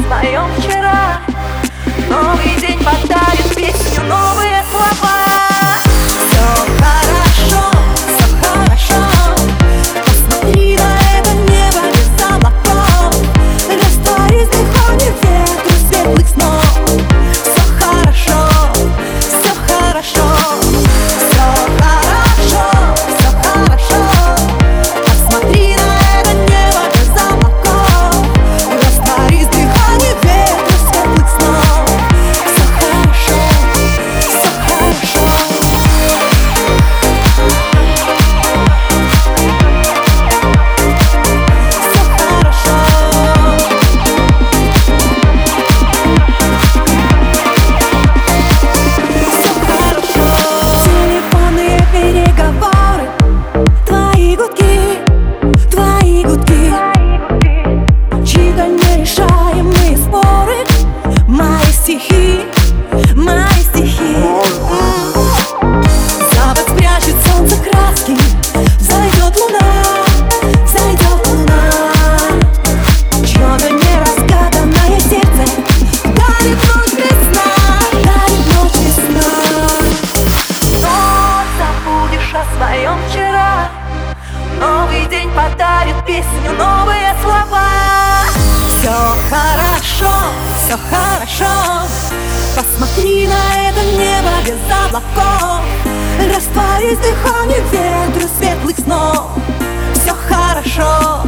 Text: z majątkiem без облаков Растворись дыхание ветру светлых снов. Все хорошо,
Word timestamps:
z 0.00 0.06
majątkiem 0.08 0.65
без 94.46 94.54
облаков 94.86 95.64
Растворись 96.34 96.98
дыхание 96.98 97.60
ветру 97.72 98.28
светлых 98.38 98.78
снов. 98.78 99.30
Все 99.94 100.14
хорошо, 100.28 101.22